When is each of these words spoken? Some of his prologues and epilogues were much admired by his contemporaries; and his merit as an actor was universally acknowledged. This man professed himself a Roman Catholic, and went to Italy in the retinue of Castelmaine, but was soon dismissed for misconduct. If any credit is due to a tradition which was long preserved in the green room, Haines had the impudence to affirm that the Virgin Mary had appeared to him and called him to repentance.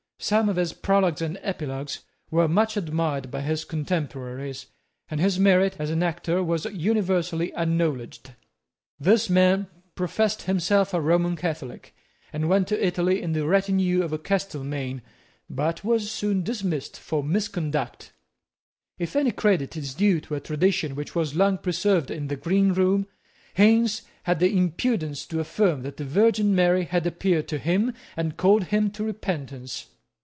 Some 0.23 0.49
of 0.49 0.55
his 0.55 0.73
prologues 0.73 1.19
and 1.23 1.39
epilogues 1.41 2.01
were 2.29 2.47
much 2.47 2.77
admired 2.77 3.31
by 3.31 3.41
his 3.41 3.65
contemporaries; 3.65 4.67
and 5.09 5.19
his 5.19 5.39
merit 5.39 5.75
as 5.79 5.89
an 5.89 6.03
actor 6.03 6.43
was 6.43 6.65
universally 6.65 7.51
acknowledged. 7.55 8.33
This 8.99 9.31
man 9.31 9.65
professed 9.95 10.43
himself 10.43 10.93
a 10.93 11.01
Roman 11.01 11.35
Catholic, 11.35 11.95
and 12.31 12.47
went 12.47 12.67
to 12.67 12.85
Italy 12.85 13.19
in 13.19 13.31
the 13.33 13.47
retinue 13.47 14.03
of 14.03 14.11
Castelmaine, 14.21 15.01
but 15.49 15.83
was 15.83 16.11
soon 16.11 16.43
dismissed 16.43 16.99
for 16.99 17.23
misconduct. 17.23 18.13
If 18.99 19.15
any 19.15 19.31
credit 19.31 19.75
is 19.75 19.95
due 19.95 20.21
to 20.21 20.35
a 20.35 20.39
tradition 20.39 20.93
which 20.93 21.15
was 21.15 21.33
long 21.33 21.57
preserved 21.57 22.11
in 22.11 22.27
the 22.27 22.35
green 22.35 22.73
room, 22.73 23.07
Haines 23.55 24.03
had 24.23 24.39
the 24.39 24.55
impudence 24.55 25.25
to 25.25 25.39
affirm 25.39 25.81
that 25.81 25.97
the 25.97 26.05
Virgin 26.05 26.53
Mary 26.53 26.83
had 26.83 27.07
appeared 27.07 27.47
to 27.47 27.57
him 27.57 27.95
and 28.15 28.37
called 28.37 28.65
him 28.65 28.91
to 28.91 29.03
repentance. 29.03 29.87